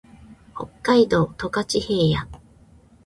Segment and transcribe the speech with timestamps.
[0.55, 2.27] 北海道十勝平野